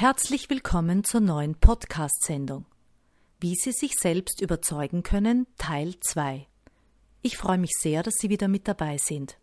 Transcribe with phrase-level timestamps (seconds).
[0.00, 2.64] Herzlich willkommen zur neuen Podcast-Sendung.
[3.38, 6.46] Wie Sie sich selbst überzeugen können, Teil 2.
[7.20, 9.36] Ich freue mich sehr, dass Sie wieder mit dabei sind.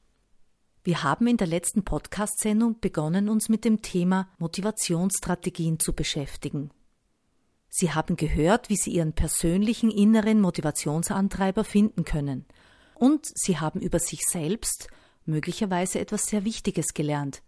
[0.84, 6.72] Wir haben in der letzten Podcast-Sendung begonnen, uns mit dem Thema Motivationsstrategien zu beschäftigen.
[7.70, 12.48] Sie haben gehört, wie Sie Ihren persönlichen inneren Motivationsantreiber finden können.
[12.96, 14.88] Und Sie haben über sich selbst
[15.24, 17.44] möglicherweise etwas sehr Wichtiges gelernt,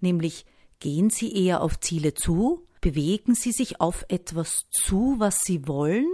[0.00, 0.46] nämlich
[0.82, 2.66] Gehen Sie eher auf Ziele zu?
[2.80, 6.08] Bewegen Sie sich auf etwas zu, was Sie wollen?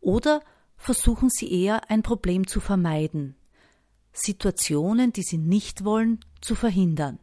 [0.00, 0.44] Oder
[0.76, 3.34] versuchen Sie eher ein Problem zu vermeiden?
[4.12, 7.18] Situationen, die Sie nicht wollen, zu verhindern.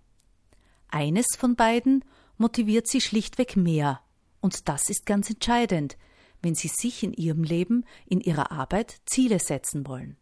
[0.89, 2.03] Eines von beiden
[2.38, 4.02] motiviert Sie schlichtweg mehr.
[4.41, 5.97] Und das ist ganz entscheidend,
[6.41, 10.17] wenn Sie sich in Ihrem Leben, in Ihrer Arbeit Ziele setzen wollen.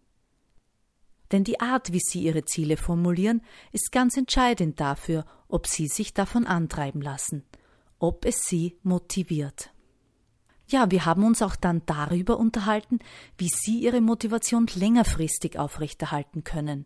[1.31, 6.13] Denn die Art, wie Sie Ihre Ziele formulieren, ist ganz entscheidend dafür, ob Sie sich
[6.13, 7.43] davon antreiben lassen,
[7.99, 9.71] ob es Sie motiviert.
[10.69, 12.99] Ja, wir haben uns auch dann darüber unterhalten,
[13.37, 16.85] wie Sie Ihre Motivation längerfristig aufrechterhalten können.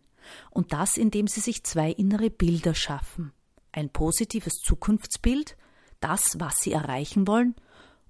[0.50, 3.32] Und das, indem Sie sich zwei innere Bilder schaffen.
[3.72, 5.56] Ein positives Zukunftsbild,
[5.98, 7.56] das, was Sie erreichen wollen,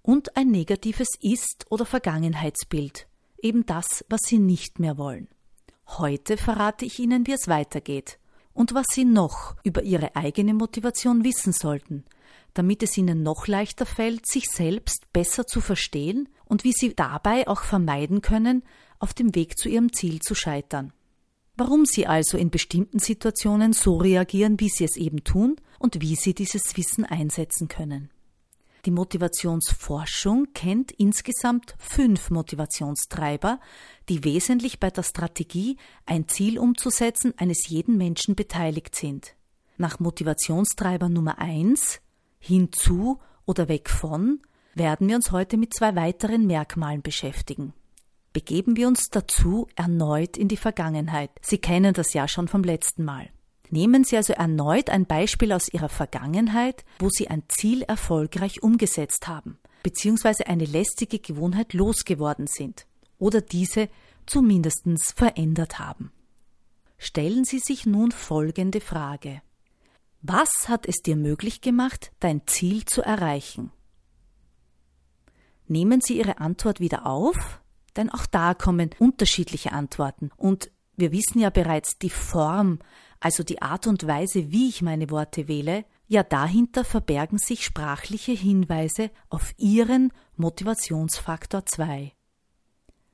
[0.02, 3.06] und ein negatives Ist- oder Vergangenheitsbild,
[3.40, 5.28] eben das, was Sie nicht mehr wollen.
[5.86, 8.18] Heute verrate ich Ihnen, wie es weitergeht
[8.54, 12.04] und was Sie noch über Ihre eigene Motivation wissen sollten,
[12.54, 17.46] damit es Ihnen noch leichter fällt, sich selbst besser zu verstehen und wie Sie dabei
[17.48, 18.62] auch vermeiden können,
[18.98, 20.92] auf dem Weg zu Ihrem Ziel zu scheitern.
[21.56, 26.16] Warum Sie also in bestimmten Situationen so reagieren, wie Sie es eben tun und wie
[26.16, 28.10] Sie dieses Wissen einsetzen können.
[28.84, 33.60] Die Motivationsforschung kennt insgesamt fünf Motivationstreiber,
[34.08, 39.36] die wesentlich bei der Strategie, ein Ziel umzusetzen, eines jeden Menschen beteiligt sind.
[39.76, 42.00] Nach Motivationstreiber Nummer eins
[42.40, 44.40] hinzu oder weg von
[44.74, 47.74] werden wir uns heute mit zwei weiteren Merkmalen beschäftigen.
[48.32, 51.30] Begeben wir uns dazu erneut in die Vergangenheit.
[51.40, 53.28] Sie kennen das ja schon vom letzten Mal.
[53.72, 59.28] Nehmen Sie also erneut ein Beispiel aus Ihrer Vergangenheit, wo Sie ein Ziel erfolgreich umgesetzt
[59.28, 62.86] haben, beziehungsweise eine lästige Gewohnheit losgeworden sind
[63.18, 63.88] oder diese
[64.26, 64.84] zumindest
[65.16, 66.12] verändert haben.
[66.98, 69.40] Stellen Sie sich nun folgende Frage.
[70.20, 73.72] Was hat es dir möglich gemacht, dein Ziel zu erreichen?
[75.66, 77.62] Nehmen Sie Ihre Antwort wieder auf,
[77.96, 82.78] denn auch da kommen unterschiedliche Antworten und wir wissen ja bereits, die Form
[83.22, 88.32] also die Art und Weise, wie ich meine Worte wähle, ja dahinter verbergen sich sprachliche
[88.32, 92.12] Hinweise auf Ihren Motivationsfaktor 2.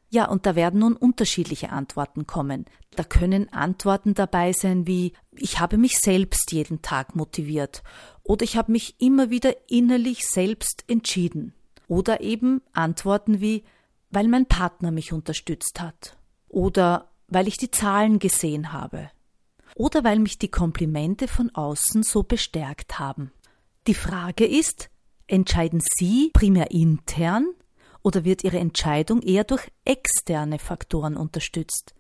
[0.08, 2.64] Ja, und da werden nun unterschiedliche Antworten kommen.
[2.96, 7.82] Da können Antworten dabei sein wie ich habe mich selbst jeden Tag motiviert
[8.22, 11.52] oder ich habe mich immer wieder innerlich selbst entschieden
[11.86, 13.64] oder eben Antworten wie
[14.10, 16.16] weil mein Partner mich unterstützt hat
[16.48, 19.10] oder weil ich die Zahlen gesehen habe
[19.75, 23.33] oder weil mich die Komplimente von außen so bestärkt haben.
[23.87, 24.91] Die Frage ist,
[25.27, 27.47] entscheiden Sie primär intern
[28.03, 31.95] oder wird Ihre Entscheidung eher durch externe Faktoren unterstützt?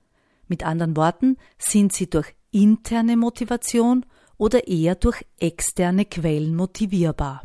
[0.46, 4.06] Mit anderen Worten, sind Sie durch interne Motivation
[4.38, 7.44] oder eher durch externe Quellen motivierbar?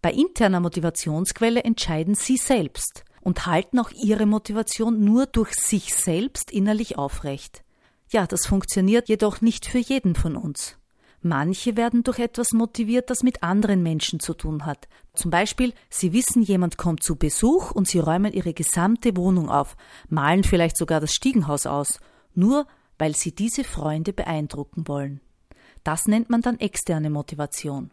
[0.00, 6.52] Bei interner Motivationsquelle entscheiden Sie selbst und halten auch Ihre Motivation nur durch sich selbst
[6.52, 7.64] innerlich aufrecht.
[8.10, 10.76] Ja, das funktioniert jedoch nicht für jeden von uns.
[11.22, 14.86] Manche werden durch etwas motiviert, das mit anderen Menschen zu tun hat.
[15.14, 19.76] Zum Beispiel, sie wissen, jemand kommt zu Besuch und sie räumen ihre gesamte Wohnung auf,
[20.08, 21.98] malen vielleicht sogar das Stiegenhaus aus,
[22.34, 22.66] nur
[22.98, 25.20] weil sie diese Freunde beeindrucken wollen.
[25.82, 27.90] Das nennt man dann externe Motivation.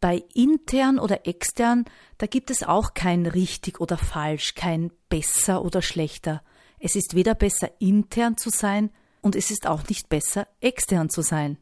[0.00, 1.84] Bei intern oder extern,
[2.18, 6.42] da gibt es auch kein richtig oder falsch, kein besser oder schlechter.
[6.78, 8.90] Es ist weder besser intern zu sein,
[9.24, 11.56] und es ist auch nicht besser, extern zu sein.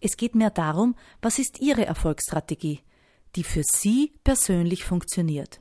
[0.00, 2.80] Es geht mehr darum, was ist Ihre Erfolgsstrategie,
[3.36, 5.60] die für Sie persönlich funktioniert.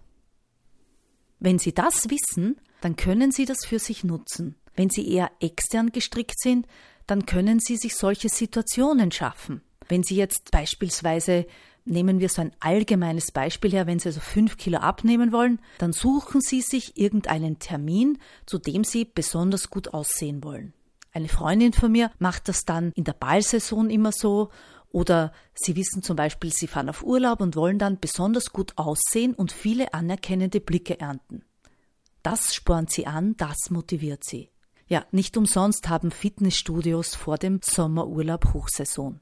[1.40, 4.56] Wenn Sie das wissen, dann können Sie das für sich nutzen.
[4.76, 6.68] Wenn Sie eher extern gestrickt sind,
[7.06, 9.62] dann können Sie sich solche Situationen schaffen.
[9.90, 11.46] Wenn Sie jetzt beispielsweise
[11.86, 15.92] Nehmen wir so ein allgemeines Beispiel her, wenn Sie also fünf Kilo abnehmen wollen, dann
[15.92, 20.74] suchen Sie sich irgendeinen Termin, zu dem Sie besonders gut aussehen wollen.
[21.14, 24.50] Eine Freundin von mir macht das dann in der Ballsaison immer so
[24.90, 29.34] oder Sie wissen zum Beispiel, Sie fahren auf Urlaub und wollen dann besonders gut aussehen
[29.34, 31.44] und viele anerkennende Blicke ernten.
[32.24, 34.50] Das spornt Sie an, das motiviert Sie.
[34.88, 39.20] Ja, nicht umsonst haben Fitnessstudios vor dem Sommerurlaub Hochsaison.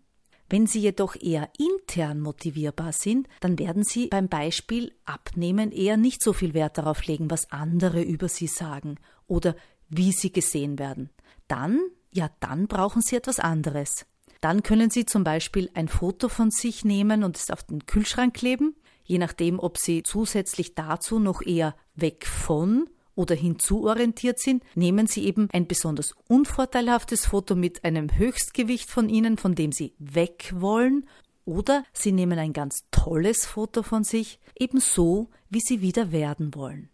[0.50, 6.22] Wenn Sie jedoch eher intern motivierbar sind, dann werden Sie beim Beispiel Abnehmen eher nicht
[6.22, 8.96] so viel Wert darauf legen, was andere über Sie sagen
[9.28, 9.56] oder
[9.88, 11.10] wie Sie gesehen werden.
[11.52, 11.82] Dann,
[12.12, 14.06] ja, dann brauchen Sie etwas anderes.
[14.40, 18.34] Dann können Sie zum Beispiel ein Foto von sich nehmen und es auf den Kühlschrank
[18.34, 25.08] kleben, je nachdem, ob Sie zusätzlich dazu noch eher weg von oder hinzuorientiert sind, nehmen
[25.08, 30.54] Sie eben ein besonders unvorteilhaftes Foto mit einem Höchstgewicht von Ihnen, von dem Sie weg
[30.56, 31.06] wollen,
[31.44, 36.91] oder Sie nehmen ein ganz tolles Foto von sich, ebenso wie Sie wieder werden wollen.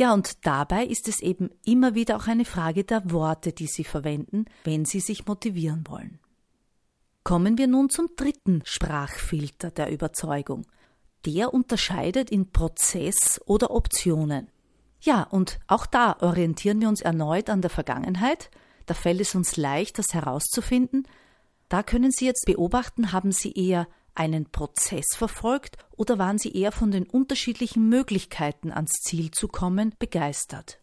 [0.00, 3.84] Ja, und dabei ist es eben immer wieder auch eine Frage der Worte, die Sie
[3.84, 6.20] verwenden, wenn Sie sich motivieren wollen.
[7.22, 10.66] Kommen wir nun zum dritten Sprachfilter der Überzeugung.
[11.26, 14.48] Der unterscheidet in Prozess oder Optionen.
[15.02, 18.50] Ja, und auch da orientieren wir uns erneut an der Vergangenheit.
[18.86, 21.06] Da fällt es uns leicht, das herauszufinden.
[21.68, 26.72] Da können Sie jetzt beobachten, haben Sie eher einen Prozess verfolgt oder waren Sie eher
[26.72, 30.78] von den unterschiedlichen Möglichkeiten ans Ziel zu kommen begeistert?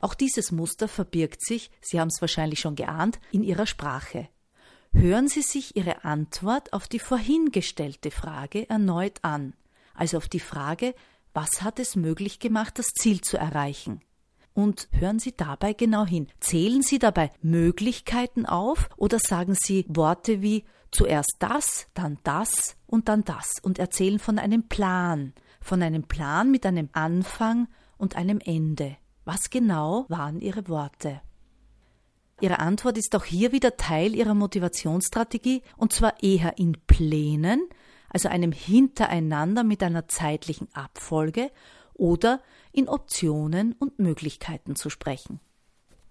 [0.00, 4.28] Auch dieses Muster verbirgt sich, Sie haben es wahrscheinlich schon geahnt, in Ihrer Sprache.
[4.92, 9.54] Hören Sie sich Ihre Antwort auf die vorhin gestellte Frage erneut an,
[9.94, 10.94] also auf die Frage,
[11.34, 14.02] was hat es möglich gemacht, das Ziel zu erreichen?
[14.54, 16.28] Und hören Sie dabei genau hin.
[16.40, 23.08] Zählen Sie dabei Möglichkeiten auf oder sagen Sie Worte wie zuerst das, dann das und
[23.08, 27.66] dann das und erzählen von einem Plan, von einem Plan mit einem Anfang
[27.98, 28.96] und einem Ende.
[29.24, 31.20] Was genau waren Ihre Worte?
[32.40, 37.68] Ihre Antwort ist auch hier wieder Teil Ihrer Motivationsstrategie und zwar eher in Plänen
[38.12, 41.50] also einem Hintereinander mit einer zeitlichen Abfolge
[41.94, 42.42] oder
[42.72, 45.40] in Optionen und Möglichkeiten zu sprechen.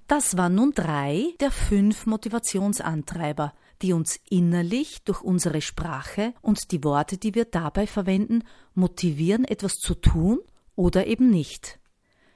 [0.08, 6.84] Das waren nun drei der fünf Motivationsantreiber, die uns innerlich durch unsere Sprache und die
[6.84, 8.44] Worte, die wir dabei verwenden,
[8.74, 10.40] motivieren, etwas zu tun
[10.76, 11.80] oder eben nicht.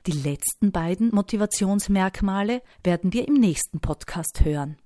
[0.08, 4.78] Die letzten beiden Motivationsmerkmale werden wir im nächsten Podcast hören.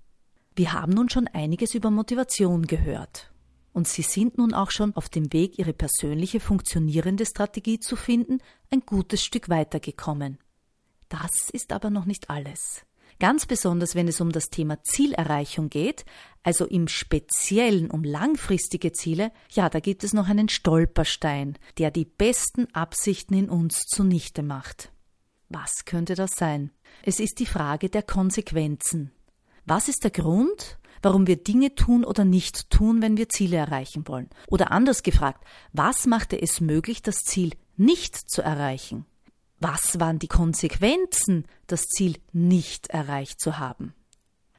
[0.55, 3.31] Wir haben nun schon einiges über Motivation gehört
[3.73, 8.39] und Sie sind nun auch schon auf dem Weg, Ihre persönliche funktionierende Strategie zu finden,
[8.71, 10.37] ein gutes Stück weitergekommen.
[11.07, 12.83] Das ist aber noch nicht alles.
[13.19, 16.05] Ganz besonders, wenn es um das Thema Zielerreichung geht,
[16.41, 22.05] also im Speziellen um langfristige Ziele, ja, da gibt es noch einen Stolperstein, der die
[22.05, 24.93] besten Absichten in uns zunichte macht.
[25.49, 26.71] Was könnte das sein?
[27.03, 29.11] Es ist die Frage der Konsequenzen.
[29.65, 34.07] Was ist der Grund, warum wir Dinge tun oder nicht tun, wenn wir Ziele erreichen
[34.07, 34.29] wollen.
[34.47, 35.43] Oder anders gefragt,
[35.73, 39.05] was machte es möglich, das Ziel nicht zu erreichen?
[39.59, 43.93] Was waren die Konsequenzen, das Ziel nicht erreicht zu haben?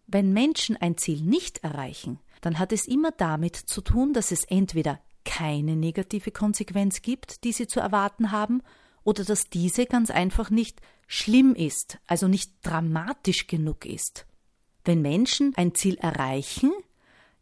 [0.07, 4.45] Wenn Menschen ein Ziel nicht erreichen, dann hat es immer damit zu tun, dass es
[4.45, 8.63] entweder keine negative Konsequenz gibt, die sie zu erwarten haben,
[9.03, 14.27] oder dass diese ganz einfach nicht schlimm ist, also nicht dramatisch genug ist.
[14.85, 16.73] Wenn Menschen ein Ziel erreichen,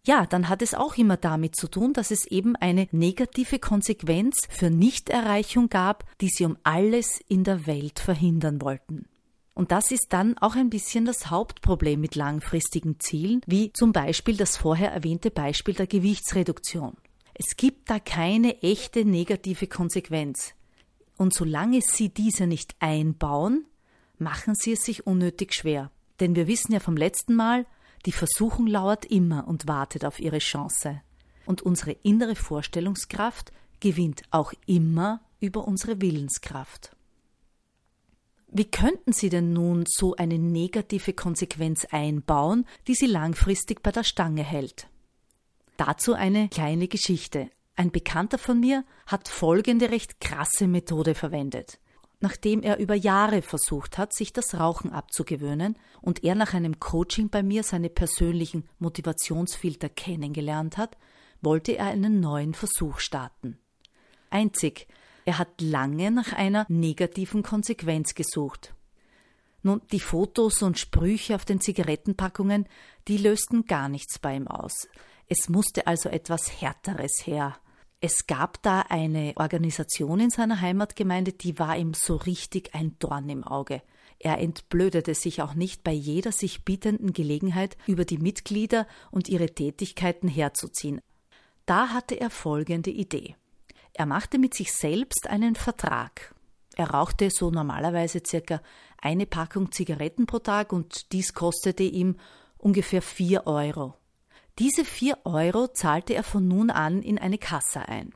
[0.09, 4.49] ja, dann hat es auch immer damit zu tun, dass es eben eine negative Konsequenz
[4.49, 9.05] für Nichterreichung gab, die sie um alles in der Welt verhindern wollten.
[9.53, 14.39] Und das ist dann auch ein bisschen das Hauptproblem mit langfristigen Zielen, wie zum Beispiel
[14.39, 16.97] das vorher erwähnte Beispiel der Gewichtsreduktion.
[17.35, 20.55] Es gibt da keine echte negative Konsequenz.
[21.19, 23.67] Und solange Sie diese nicht einbauen,
[24.17, 25.91] machen Sie es sich unnötig schwer.
[26.19, 27.67] Denn wir wissen ja vom letzten Mal,
[28.09, 31.03] die Versuchung lauert immer und wartet auf ihre Chance.
[31.45, 36.97] Und unsere innere Vorstellungskraft gewinnt auch immer über unsere Willenskraft.
[38.47, 44.05] Wie könnten Sie denn nun so eine negative Konsequenz einbauen, die Sie langfristig bei der
[44.05, 44.89] Stange hält?
[45.77, 47.51] Dazu eine kleine Geschichte.
[47.77, 51.79] Ein Bekannter von mir hat folgende recht krasse Methode verwendet
[52.21, 57.29] nachdem er über Jahre versucht hat, sich das Rauchen abzugewöhnen und er nach einem Coaching
[57.29, 60.97] bei mir seine persönlichen Motivationsfilter kennengelernt hat,
[61.41, 63.59] wollte er einen neuen Versuch starten.
[64.31, 64.89] Einzig,
[65.25, 68.75] er hat lange nach einer negativen Konsequenz gesucht.
[69.63, 72.67] Nun, die Fotos und Sprüche auf den Zigarettenpackungen,
[73.09, 74.89] die lösten gar nichts bei ihm aus.
[75.27, 77.57] Es musste also etwas Härteres her.
[78.01, 83.29] Es gab da eine Organisation in seiner Heimatgemeinde, die war ihm so richtig ein Dorn
[83.29, 83.83] im Auge.
[84.21, 89.53] Er entblödete sich auch nicht bei jeder sich bietenden Gelegenheit, über die Mitglieder und ihre
[89.53, 91.01] Tätigkeiten herzuziehen.
[91.67, 93.35] Da hatte er folgende Idee.
[93.95, 96.35] Er machte mit sich selbst einen Vertrag.
[96.77, 98.63] Er rauchte so normalerweise circa
[98.97, 102.17] eine Packung Zigaretten pro Tag und dies kostete ihm
[102.59, 103.98] ungefähr vier Euro.
[104.59, 108.13] Diese vier Euro zahlte er von nun an in eine Kasse ein.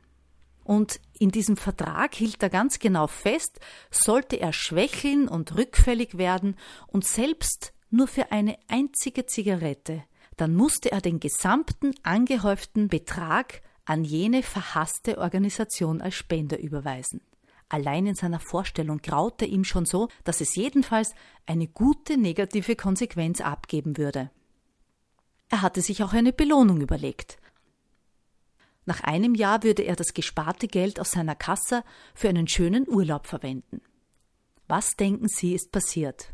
[0.65, 6.57] Und in diesem Vertrag hielt er ganz genau fest, sollte er schwächeln und rückfällig werden
[6.89, 10.05] und selbst nur für eine einzige Zigarette,
[10.37, 17.21] dann musste er den gesamten angehäuften Betrag an jene verhasste Organisation als Spender überweisen.
[17.69, 21.15] Allein in seiner Vorstellung graute ihm schon so, dass es jedenfalls
[21.47, 24.31] eine gute negative Konsequenz abgeben würde.
[25.53, 27.37] Er hatte sich auch eine Belohnung überlegt.
[28.87, 33.27] Nach einem Jahr würde er das gesparte Geld aus seiner Kasse für einen schönen Urlaub
[33.27, 33.83] verwenden.
[34.67, 36.33] Was denken Sie ist passiert?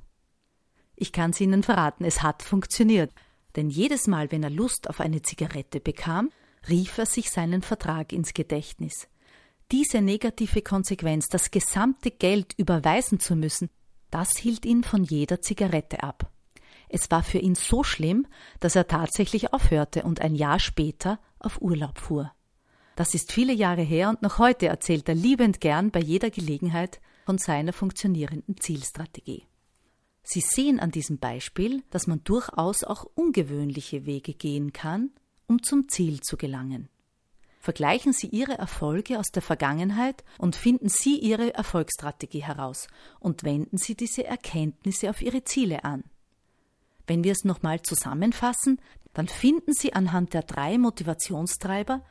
[0.95, 3.13] Ich kann es Ihnen verraten, es hat funktioniert.
[3.57, 6.31] Denn jedes Mal, wenn er Lust auf eine Zigarette bekam,
[6.69, 9.09] rief er sich seinen Vertrag ins Gedächtnis.
[9.73, 13.69] Diese negative Konsequenz, das gesamte Geld überweisen zu müssen,
[14.13, 16.31] das hielt ihn von jeder Zigarette ab.
[16.89, 18.27] Es war für ihn so schlimm,
[18.61, 22.33] dass er tatsächlich aufhörte und ein Jahr später auf Urlaub fuhr.
[22.97, 27.01] Das ist viele Jahre her und noch heute erzählt er liebend gern bei jeder Gelegenheit
[27.27, 29.47] von seiner funktionierenden Zielstrategie.
[30.23, 35.11] Sie sehen an diesem Beispiel, dass man durchaus auch ungewöhnliche Wege gehen kann,
[35.47, 36.89] um zum Ziel zu gelangen.
[37.61, 42.89] Vergleichen Sie Ihre Erfolge aus der Vergangenheit und finden Sie Ihre Erfolgsstrategie heraus
[43.21, 46.05] und wenden Sie diese Erkenntnisse auf Ihre Ziele an.
[47.09, 48.81] Wenn wir es nochmal zusammenfassen,
[49.15, 52.05] dann finden Sie anhand der drei Motivationstreiber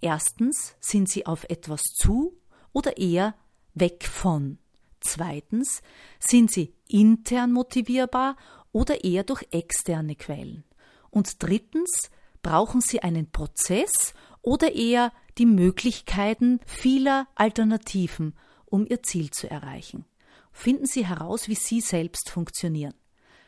[0.00, 2.38] erstens, sind Sie auf etwas zu
[2.72, 3.34] oder eher
[3.72, 4.58] weg von?
[5.00, 5.82] Zweitens,
[6.20, 8.36] sind Sie intern motivierbar
[8.70, 10.64] oder eher durch externe Quellen?
[11.10, 12.10] Und drittens,
[12.42, 18.34] brauchen Sie einen Prozess oder eher die Möglichkeiten vieler Alternativen,
[18.66, 20.04] um Ihr Ziel zu erreichen?
[20.52, 22.94] Finden Sie heraus, wie Sie selbst funktionieren.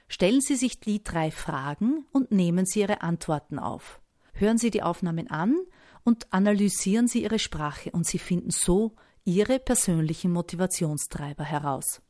[0.09, 4.01] Stellen Sie sich die drei Fragen und nehmen Sie Ihre Antworten auf.
[4.33, 5.57] Hören Sie die Aufnahmen an
[6.05, 8.95] und analysieren Sie Ihre Sprache und Sie finden so
[9.25, 12.01] Ihre persönlichen Motivationstreiber heraus.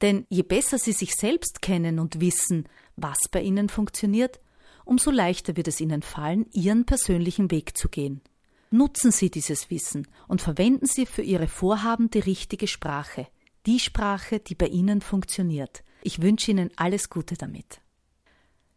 [0.00, 4.40] Denn je besser Sie sich selbst kennen und wissen, was bei Ihnen funktioniert,
[4.84, 8.22] umso leichter wird es Ihnen fallen, Ihren persönlichen Weg zu gehen.
[8.70, 13.26] Nutzen Sie dieses Wissen und verwenden Sie für Ihre Vorhaben die richtige Sprache,
[13.66, 15.82] die Sprache, die bei Ihnen funktioniert.
[16.02, 17.82] Ich wünsche Ihnen alles Gute damit.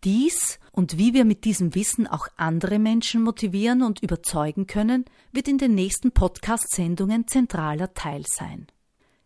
[0.05, 5.47] Dies und wie wir mit diesem Wissen auch andere Menschen motivieren und überzeugen können, wird
[5.47, 8.67] in den nächsten Podcast-Sendungen zentraler Teil sein.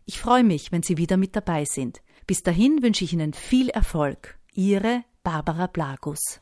[0.06, 2.00] Ich freue mich, wenn Sie wieder mit dabei sind.
[2.26, 4.38] Bis dahin wünsche ich Ihnen viel Erfolg.
[4.54, 6.40] Ihre Barbara Blagus.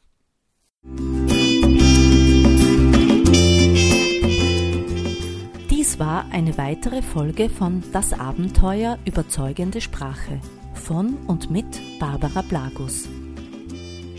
[5.68, 10.40] Dies war eine weitere Folge von Das Abenteuer Überzeugende Sprache
[10.75, 11.66] von und mit
[11.99, 13.09] Barbara Blagus.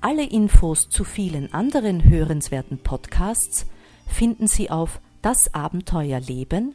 [0.00, 3.66] Alle Infos zu vielen anderen hörenswerten Podcasts
[4.06, 6.74] finden Sie auf Das Abenteuer Leben,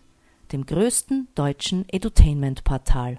[0.52, 3.18] dem größten deutschen Edutainment-Portal